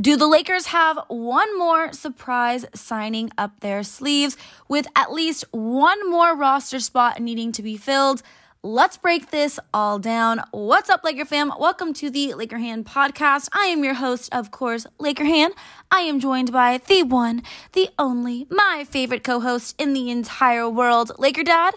[0.00, 4.36] Do the Lakers have one more surprise signing up their sleeves
[4.68, 8.20] with at least one more roster spot needing to be filled?
[8.60, 10.42] Let's break this all down.
[10.50, 11.52] What's up, Laker fam?
[11.60, 13.48] Welcome to the Laker Hannah podcast.
[13.52, 15.54] I am your host, of course, Laker Hannah.
[15.92, 20.68] I am joined by the one, the only, my favorite co host in the entire
[20.68, 21.74] world, Laker Dad.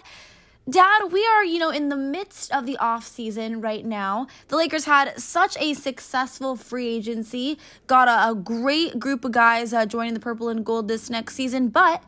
[0.68, 4.26] Dad, we are, you know, in the midst of the off season right now.
[4.48, 9.72] The Lakers had such a successful free agency, got a, a great group of guys
[9.72, 12.02] uh, joining the purple and gold this next season, but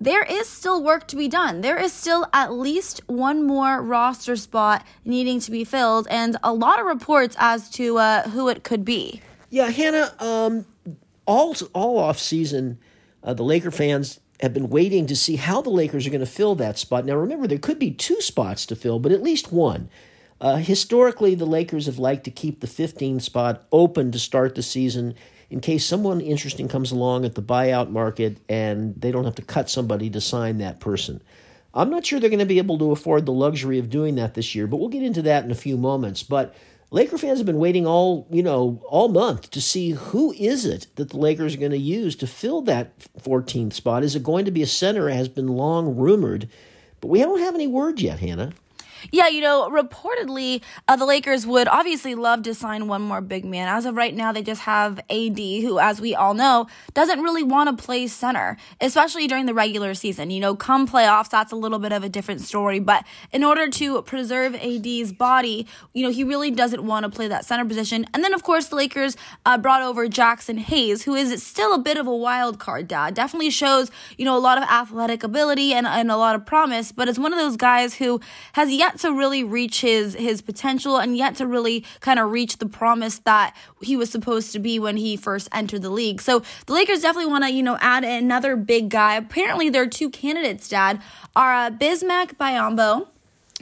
[0.00, 1.60] there is still work to be done.
[1.60, 6.52] There is still at least one more roster spot needing to be filled, and a
[6.52, 9.22] lot of reports as to uh, who it could be.
[9.50, 10.14] Yeah, Hannah.
[10.20, 10.66] Um,
[11.26, 12.78] all all off season,
[13.24, 16.26] uh, the Laker fans have been waiting to see how the Lakers are going to
[16.26, 17.04] fill that spot.
[17.04, 19.88] Now, remember, there could be two spots to fill, but at least one.
[20.40, 24.62] Uh, historically, the Lakers have liked to keep the 15 spot open to start the
[24.62, 25.14] season
[25.50, 29.42] in case someone interesting comes along at the buyout market and they don't have to
[29.42, 31.22] cut somebody to sign that person.
[31.72, 34.34] I'm not sure they're going to be able to afford the luxury of doing that
[34.34, 36.22] this year, but we'll get into that in a few moments.
[36.22, 36.54] But
[36.94, 40.86] Laker fans have been waiting all, you know, all month to see who is it
[40.94, 44.04] that the Lakers are going to use to fill that 14th spot.
[44.04, 45.08] Is it going to be a center?
[45.08, 46.48] Has been long rumored,
[47.00, 48.52] but we don't have any word yet, Hannah.
[49.10, 53.44] Yeah, you know, reportedly, uh, the Lakers would obviously love to sign one more big
[53.44, 53.68] man.
[53.68, 57.42] As of right now, they just have AD, who, as we all know, doesn't really
[57.42, 60.30] want to play center, especially during the regular season.
[60.30, 62.80] You know, come playoffs, that's a little bit of a different story.
[62.80, 67.28] But in order to preserve AD's body, you know, he really doesn't want to play
[67.28, 68.06] that center position.
[68.14, 71.78] And then, of course, the Lakers uh, brought over Jaxson Hayes, who is still a
[71.78, 73.14] bit of a wild card dad.
[73.14, 76.92] Definitely shows, you know, a lot of athletic ability and, and a lot of promise,
[76.92, 78.20] but it's one of those guys who
[78.52, 82.30] has yet yet to really reach his his potential and yet to really kind of
[82.30, 86.20] reach the promise that he was supposed to be when he first entered the league.
[86.20, 89.16] So the Lakers definitely want to, you know, add another big guy.
[89.16, 91.00] Apparently, there are two candidates, Dad,
[91.34, 93.08] are uh, Bismack Biyombo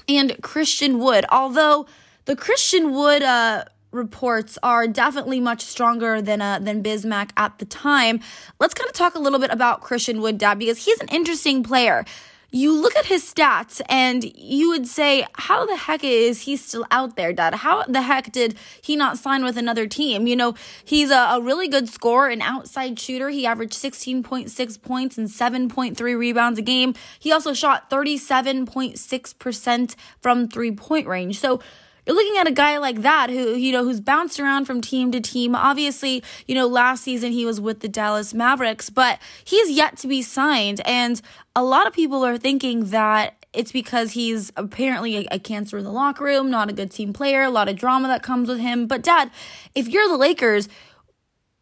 [0.08, 1.24] and Christian Wood.
[1.30, 1.86] Although
[2.26, 7.64] the Christian Wood uh, reports are definitely much stronger than uh, than Bismack at the
[7.64, 8.20] time.
[8.60, 11.62] Let's kind of talk a little bit about Christian Wood, Dad, because he's an interesting
[11.62, 12.04] player
[12.52, 16.86] you look at his stats and you would say, how the heck is he still
[16.90, 17.54] out there, Dad?
[17.54, 20.26] How the heck did he not sign with another team?
[20.26, 20.54] You know,
[20.84, 23.30] he's a, a really good scorer, an outside shooter.
[23.30, 26.94] He averaged 16.6 points and 7.3 rebounds a game.
[27.18, 31.40] He also shot 37.6% from three point range.
[31.40, 31.60] So,
[32.06, 35.12] you're looking at a guy like that who, you know, who's bounced around from team
[35.12, 35.54] to team.
[35.54, 40.08] Obviously, you know, last season he was with the Dallas Mavericks, but he's yet to
[40.08, 40.80] be signed.
[40.84, 41.20] And
[41.54, 45.92] a lot of people are thinking that it's because he's apparently a, cancer in the
[45.92, 48.86] locker room, not a good team player, a lot of drama that comes with him.
[48.86, 49.30] But, Dad,
[49.74, 50.68] if you're the Lakers,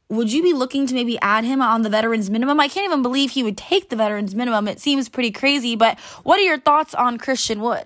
[0.09, 2.61] would you be looking to maybe add him on the veterans minimum?
[2.61, 4.69] I can't even believe he would take the veterans minimum.
[4.69, 7.85] It seems pretty crazy, but what are your thoughts on Christian Wood?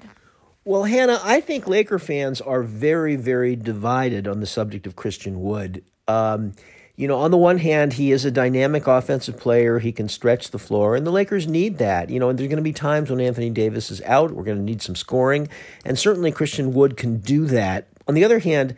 [0.67, 5.43] Well, Hannah, I think Laker fans are very, very divided on the subject of Christian
[5.43, 5.85] Wood.
[6.09, 6.55] Um,
[6.97, 9.79] you know, on the one hand, he is a dynamic offensive player.
[9.79, 12.09] He can stretch the floor, and the Lakers need that.
[12.09, 14.31] You know, and there's going to be times when Anthony Davis is out.
[14.31, 15.49] We're going to need some scoring,
[15.85, 17.89] and certainly Christian Wood can do that.
[18.09, 18.75] On the other hand,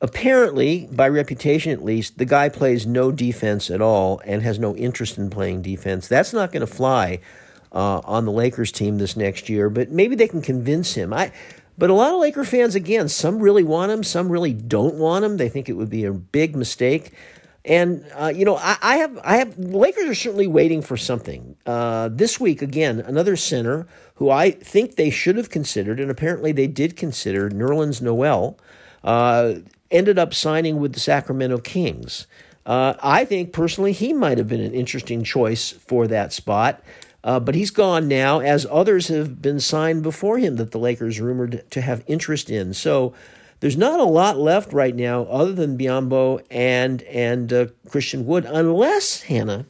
[0.00, 4.74] apparently, by reputation at least, the guy plays no defense at all and has no
[4.74, 6.08] interest in playing defense.
[6.08, 7.20] That's not going to fly
[7.76, 11.12] uh, on the Lakers team this next year, but maybe they can convince him.
[11.12, 11.30] I,
[11.76, 15.26] but a lot of Laker fans, again, some really want him, some really don't want
[15.26, 15.36] him.
[15.36, 17.12] They think it would be a big mistake.
[17.66, 19.58] And uh, you know, I, I, have, I have.
[19.58, 21.56] Lakers are certainly waiting for something.
[21.66, 26.52] Uh, this week, again, another center who I think they should have considered, and apparently
[26.52, 28.58] they did consider, Nerlens Noel,
[29.04, 29.56] uh,
[29.90, 32.26] ended up signing with the Sacramento Kings.
[32.64, 36.82] Uh, I think personally he might have been an interesting choice for that spot.
[37.26, 41.20] Uh, but he's gone now, as others have been signed before him that the Lakers
[41.20, 42.72] rumored to have interest in.
[42.72, 43.14] So
[43.58, 48.44] there's not a lot left right now other than Biyombo and and uh, Christian Wood,
[48.44, 49.66] unless Hannah,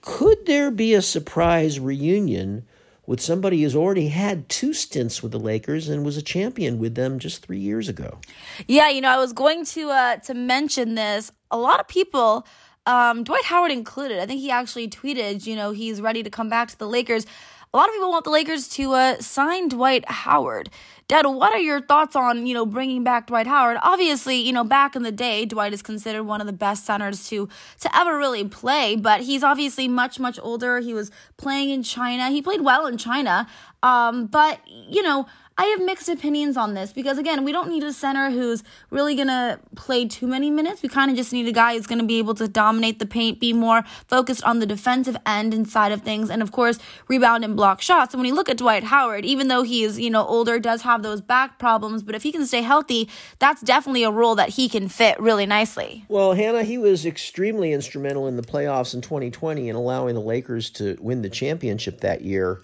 [0.00, 2.66] could there be a surprise reunion
[3.04, 6.94] with somebody who's already had two stints with the Lakers and was a champion with
[6.94, 8.18] them just three years ago?
[8.66, 11.32] Yeah, you know, I was going to uh, to mention this.
[11.50, 12.46] A lot of people
[12.88, 14.18] um, Dwight Howard included.
[14.18, 17.26] I think he actually tweeted, you know, he's ready to come back to the Lakers.
[17.74, 20.70] A lot of people want the Lakers to uh, sign Dwight Howard.
[21.06, 23.76] Dad, what are your thoughts on, you know, bringing back Dwight Howard?
[23.82, 27.28] Obviously, you know, back in the day, Dwight is considered one of the best centers
[27.28, 27.46] to
[27.80, 30.80] to ever really play, but he's obviously much much older.
[30.80, 32.30] He was playing in China.
[32.30, 33.46] He played well in China.
[33.82, 35.26] Um, but you know,
[35.60, 39.16] I have mixed opinions on this because again, we don't need a center who's really
[39.16, 40.84] gonna play too many minutes.
[40.84, 43.40] We kind of just need a guy who's gonna be able to dominate the paint,
[43.40, 46.78] be more focused on the defensive end and side of things, and of course,
[47.08, 48.14] rebound and block shots.
[48.14, 50.82] And when you look at Dwight Howard, even though he is, you know, older, does
[50.82, 53.08] have those back problems, but if he can stay healthy,
[53.40, 56.04] that's definitely a role that he can fit really nicely.
[56.06, 60.70] Well, Hannah, he was extremely instrumental in the playoffs in 2020 and allowing the Lakers
[60.70, 62.60] to win the championship that year.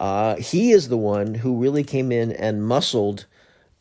[0.00, 3.26] Uh, he is the one who really came in and muscled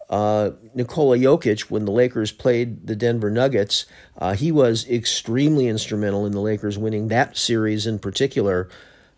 [0.09, 3.85] uh, Nikola Jokic when the Lakers played the Denver Nuggets.
[4.17, 8.67] Uh, he was extremely instrumental in the Lakers winning that series in particular.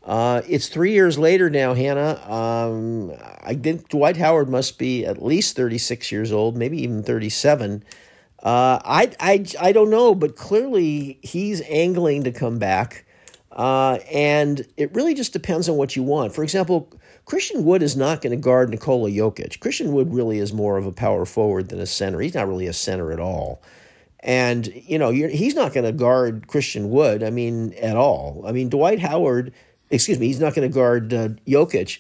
[0.04, 2.22] Uh, it's three years later now, Hannah.
[2.32, 7.84] Um, I think Dwight Howard must be at least 36 years old, maybe even 37.
[8.44, 13.06] Uh, I, I, I don't know, but clearly he's angling to come back.
[13.52, 16.34] Uh, and it really just depends on what you want.
[16.34, 16.90] For example,
[17.26, 19.60] Christian Wood is not going to guard Nikola Jokic.
[19.60, 22.20] Christian Wood really is more of a power forward than a center.
[22.20, 23.62] He's not really a center at all.
[24.22, 28.44] And, you know, he's not going to guard Christian Wood, I mean, at all.
[28.46, 29.52] I mean, Dwight Howard,
[29.90, 32.00] excuse me, he's not going to guard uh, Jokic.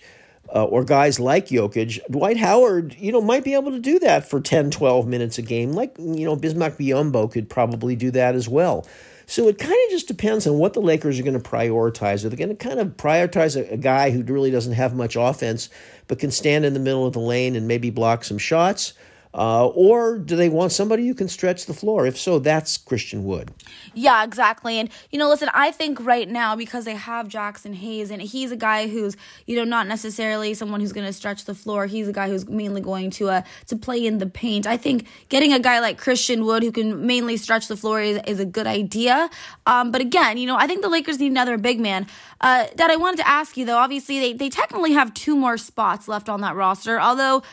[0.53, 4.29] Uh, or guys like Jokic, Dwight Howard, you know, might be able to do that
[4.29, 5.71] for 10, 12 minutes a game.
[5.71, 8.85] Like, you know, Bismack Biyombo could probably do that as well.
[9.31, 12.25] So it kind of just depends on what the Lakers are going to prioritize.
[12.25, 15.15] Are they going to kind of prioritize a, a, guy who really doesn't have much
[15.17, 15.69] offense
[16.09, 18.91] but can stand in the middle of the lane and maybe block some shots?
[19.33, 22.05] Uh, or do they want somebody who can stretch the floor?
[22.05, 23.51] If so, that's Christian Wood.
[23.93, 24.77] Yeah, exactly.
[24.77, 28.51] And, you know, listen, I think right now, because they have Jaxson Hayes, and he's
[28.51, 31.85] a guy who's, you know, not necessarily someone who's going to stretch the floor.
[31.85, 34.67] He's a guy who's mainly going to uh, to play in the paint.
[34.67, 38.19] I think getting a guy like Christian Wood who can mainly stretch the floor is,
[38.27, 39.29] is a good idea.
[39.65, 42.07] Um, but again, you know, I think the Lakers need another big man.
[42.41, 45.57] Uh, that I wanted to ask you, though, obviously, they, they technically have two more
[45.57, 47.43] spots left on that roster, although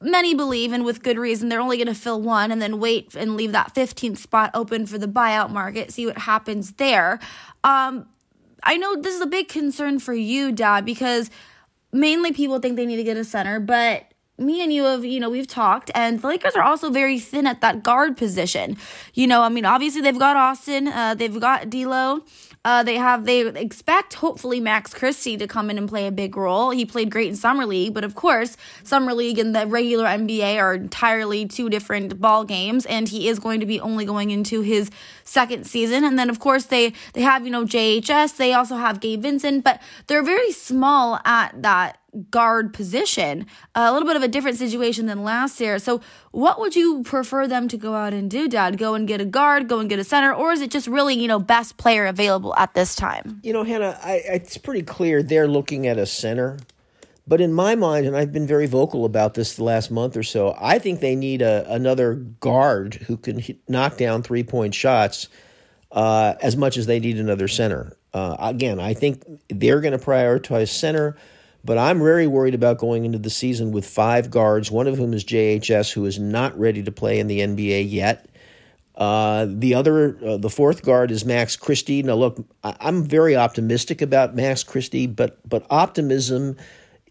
[0.00, 3.14] many believe, and with good reason, they're only going to fill one and then wait
[3.14, 7.18] and leave that 15th spot open for the buyout market, see what happens there.
[7.64, 8.08] Um,
[8.62, 11.30] I know this is a big concern for you, Dad, because
[11.92, 14.09] mainly people think they need to get a center, but
[14.40, 17.46] me and you have, you know, we've talked, and the Lakers are also very thin
[17.46, 18.76] at that guard position.
[19.14, 22.22] You know, I mean, obviously they've got Austin, uh, they've got D'Lo.
[22.62, 26.36] Uh, they have they expect hopefully Max Christie to come in and play a big
[26.36, 26.70] role.
[26.70, 30.60] He played great in summer league, but of course, summer league and the regular NBA
[30.60, 34.60] are entirely two different ball games, and he is going to be only going into
[34.60, 34.90] his
[35.24, 36.04] second season.
[36.04, 38.36] And then of course they they have you know JHS.
[38.36, 41.99] They also have Gabe Vincent, but they're very small at that
[42.30, 43.46] guard position.
[43.74, 45.78] A little bit of a different situation than last year.
[45.78, 46.00] So,
[46.32, 48.78] what would you prefer them to go out and do, Dad?
[48.78, 51.14] Go and get a guard, go and get a center, or is it just really,
[51.14, 53.40] you know, best player available at this time?
[53.42, 56.58] You know, Hannah, I, it's pretty clear they're looking at a center.
[57.26, 60.24] But in my mind, and I've been very vocal about this the last month or
[60.24, 65.28] so, I think they need a, another guard who can knock down three point shots
[65.92, 67.96] uh, as much as they need another center.
[68.12, 71.16] Uh, again, I think they're going to prioritize center.
[71.64, 75.12] But I'm very worried about going into the season with five guards, one of whom
[75.12, 78.26] is JHS, who is not ready to play in the NBA yet.
[79.00, 82.02] Uh, the other, uh, the fourth guard is Max Christie.
[82.02, 86.56] Now, look, I'm very optimistic about Max Christie, but but optimism,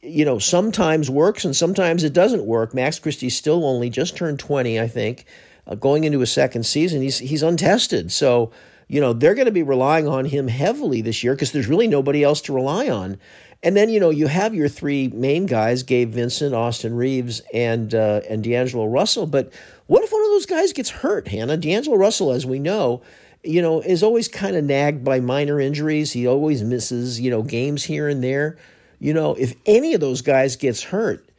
[0.01, 2.73] you know, sometimes works and sometimes it doesn't work.
[2.73, 5.25] Max Christie still only just turned 20, I think,
[5.65, 7.01] uh, going into his second season.
[7.01, 8.51] He's he's untested, so
[8.87, 11.87] you know they're going to be relying on him heavily this year because there's really
[11.87, 13.17] nobody else to rely on.
[13.61, 17.93] And then you know you have your three main guys: Gabe Vincent, Austin Reaves, and
[17.93, 19.25] uh, and D'Angelo Russell.
[19.25, 19.51] But
[19.87, 21.57] what if one of those guys gets hurt, Hannah?
[21.57, 23.01] D'Angelo Russell, as we know,
[23.43, 26.13] you know, is always kind of nagged by minor injuries.
[26.13, 28.57] He always misses you know games here and there.
[28.99, 31.29] You know, if any of those guys gets hurt,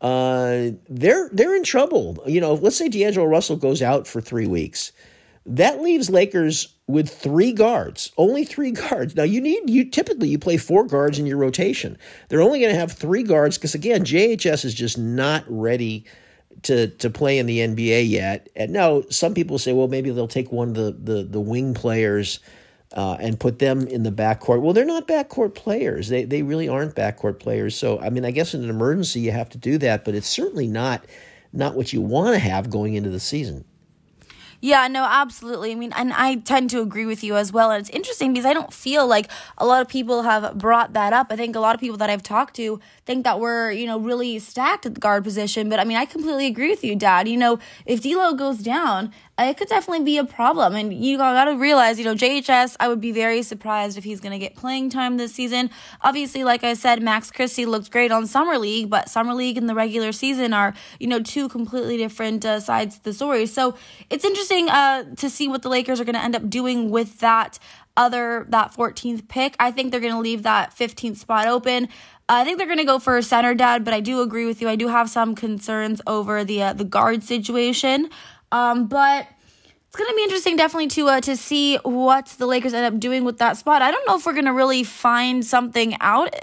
[0.00, 2.22] uh, they're they're in trouble.
[2.26, 4.90] You know, let's say D'Angelo Russell goes out for three weeks.
[5.48, 9.16] That leaves Lakers with three guards, only three guards.
[9.16, 11.96] Now you need you typically you play four guards in your rotation.
[12.28, 16.04] They're only going to have three guards because again, JHS is just not ready
[16.64, 18.50] to to play in the NBA yet.
[18.54, 21.72] And now some people say, well, maybe they'll take one of the the, the wing
[21.72, 22.40] players
[22.92, 24.60] uh, and put them in the backcourt.
[24.60, 26.08] Well, they're not backcourt players.
[26.08, 27.74] They they really aren't backcourt players.
[27.74, 30.28] So I mean, I guess in an emergency you have to do that, but it's
[30.28, 31.06] certainly not
[31.54, 33.64] not what you want to have going into the season.
[34.60, 35.70] Yeah, no, absolutely.
[35.70, 37.70] I mean, and I tend to agree with you as well.
[37.70, 41.12] And it's interesting because I don't feel like a lot of people have brought that
[41.12, 41.28] up.
[41.30, 44.00] I think a lot of people that I've talked to think that we're, you know,
[44.00, 45.68] really stacked at the guard position.
[45.68, 47.28] But I mean, I completely agree with you, Dad.
[47.28, 50.74] You know, if D'Lo goes down, it could definitely be a problem.
[50.74, 54.20] And you got to realize, you know, JHS, I would be very surprised if he's
[54.32, 55.70] to get playing time this season.
[56.00, 59.68] Obviously, like I said, Max Christie looked great on Summer League, but Summer League and
[59.68, 63.46] the regular season are, you know, two completely different uh, sides to the story.
[63.46, 63.76] So
[64.10, 67.58] it's interesting uh, to see what the Lakers are to end up doing with that
[67.96, 69.54] other, that 14th pick.
[69.60, 71.88] I think they're to leave that 15th spot open.
[72.30, 74.60] I think they're going to go for a center dad, but I do agree with
[74.60, 74.68] you.
[74.68, 78.10] I do have some concerns over the uh, the guard situation.
[78.50, 79.26] Um, but
[79.86, 83.24] it's gonna be interesting, definitely to uh, to see what the Lakers end up doing
[83.24, 83.82] with that spot.
[83.82, 86.34] I don't know if we're gonna really find something out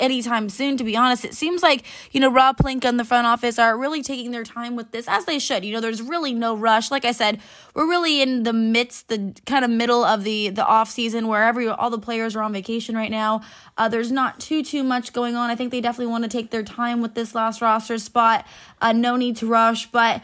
[0.00, 1.24] anytime soon, to be honest.
[1.24, 4.44] It seems like, you know, Rob Pelinka and the front office are really taking their
[4.44, 5.64] time with this, as they should.
[5.64, 6.90] You know, there's really no rush.
[6.90, 7.40] Like I said,
[7.74, 11.44] we're really in the midst, the kind of middle of the the off season where
[11.44, 13.42] every all the players are on vacation right now.
[13.76, 15.50] Uh, there's not too too much going on.
[15.50, 18.46] I think they definitely want to take their time with this last roster spot.
[18.80, 20.22] Uh, no need to rush, but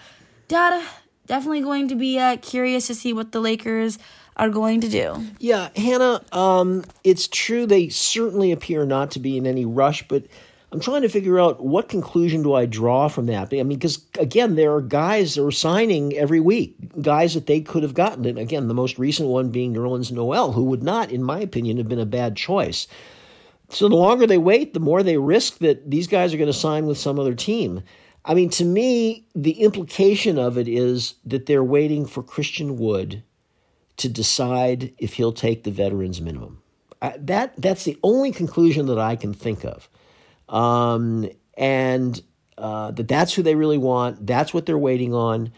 [0.48, 0.84] data
[1.26, 3.98] definitely going to be uh, curious to see what the Lakers
[4.36, 5.26] are going to do.
[5.38, 10.24] Yeah, Hannah, um, it's true they certainly appear not to be in any rush, but
[10.72, 13.52] I'm trying to figure out what conclusion do I draw from that.
[13.52, 17.60] I mean, because again, there are guys that are signing every week, guys that they
[17.60, 18.24] could have gotten.
[18.24, 21.76] And again, the most recent one being Nerlens Noel, who would not, in my opinion,
[21.76, 22.88] have been a bad choice.
[23.68, 26.54] So the longer they wait, the more they risk that these guys are going to
[26.54, 27.82] sign with some other team.
[28.24, 33.22] I mean, to me, the implication of it is that they're waiting for Christian Wood
[33.96, 36.62] to decide if he'll take the veterans minimum.
[37.00, 39.88] I, that that's the only conclusion that I can think of,
[40.48, 42.22] um, and
[42.56, 44.24] uh, that that's who they really want.
[44.24, 45.52] That's what they're waiting on,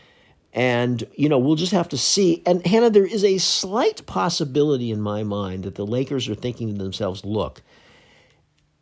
[0.54, 2.42] and you know we'll just have to see.
[2.46, 6.72] And Hannah, there is a slight possibility in my mind that the Lakers are thinking
[6.72, 7.62] to themselves, "Look,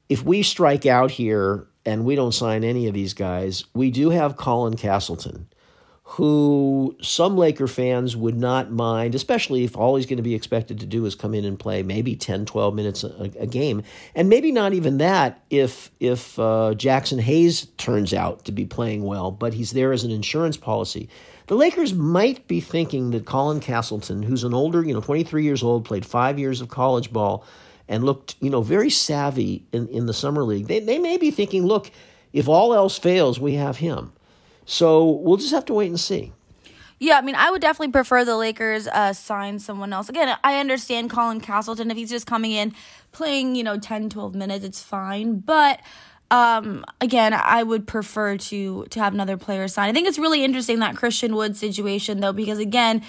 [0.09, 4.11] if we strike out here and we don't sign any of these guys, we do
[4.11, 5.49] have Colin Castleton,
[6.05, 10.79] who some Laker fans would not mind, especially if all he's going to be expected
[10.81, 13.83] to do is come in and play maybe 10, 12 minutes a, a game.
[14.15, 19.05] And maybe not even that if, if uh, Jaxson Hayes turns out to be playing
[19.05, 21.09] well, but he's there as an insurance policy.
[21.47, 25.63] The Lakers might be thinking that Colin Castleton, who's an older, you know, 23 years
[25.63, 27.45] old, played five years of college ball,
[27.93, 30.67] and looked, you know, very savvy in, in the summer league.
[30.67, 31.91] They, they may be thinking, look,
[32.33, 34.15] if all else fails, we have him.
[34.65, 36.33] So we'll just have to wait and see.
[36.99, 40.09] Yeah, I mean, I would definitely prefer the Lakers uh, sign someone else.
[40.09, 41.91] Again, I understand Colin Castleton.
[41.91, 42.73] If he's just coming in,
[43.11, 45.41] playing, you know, 10, 12 minutes, it's fine.
[45.41, 45.81] But
[46.31, 49.91] um, again, I would prefer to to have another player sign.
[49.91, 53.03] I think it's really interesting that Christian Wood situation, though, because again,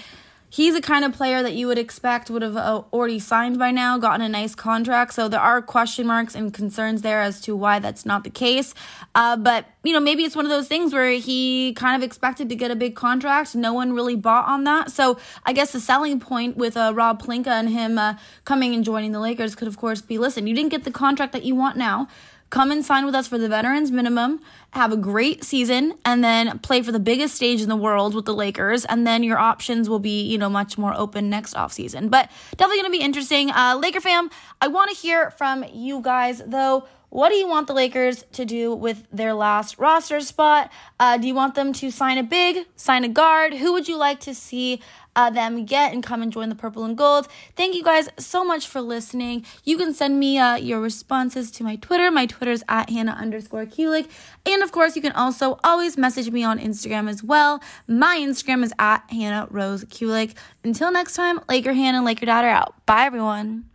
[0.54, 3.72] he's a kind of player that you would expect would have uh, already signed by
[3.72, 5.12] now, gotten a nice contract.
[5.12, 8.72] So there are question marks and concerns there as to why that's not the case.
[9.16, 12.48] Uh, but, you know, maybe it's one of those things where he kind of expected
[12.50, 13.56] to get a big contract.
[13.56, 14.92] No one really bought on that.
[14.92, 18.84] So I guess the selling point with uh, Rob Pelinka and him uh, coming and
[18.84, 21.56] joining the Lakers could, of course, be listen, you didn't get the contract that you
[21.56, 22.06] want now.
[22.50, 26.58] Come and sign with us for the veterans minimum, have a great season, and then
[26.60, 28.84] play for the biggest stage in the world with the Lakers.
[28.84, 32.10] And then your options will be, you know, much more open next offseason.
[32.10, 33.50] But definitely going to be interesting.
[33.50, 36.86] Uh, Laker fam, I want to hear from you guys, though.
[37.14, 40.72] What do you want the Lakers to do with their last roster spot?
[40.98, 43.54] Uh, do you want them to sign a big, sign a guard?
[43.54, 44.80] Who would you like to see
[45.14, 47.28] uh, them get and come and join the purple and gold.
[47.54, 49.44] Thank you guys so much for listening.
[49.62, 52.10] You can send me uh, your responses to my Twitter.
[52.10, 54.08] My Twitter is at Hannah underscore Kulik.
[54.44, 57.62] And of course, you can also always message me on Instagram as well.
[57.86, 60.34] My Instagram is at Hannah Rose Kulik.
[60.64, 62.74] Until next time, Laker Hannah and Laker Dad are out.
[62.86, 63.73] Bye, everyone.